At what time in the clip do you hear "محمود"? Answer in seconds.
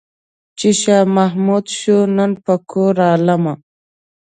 1.15-1.65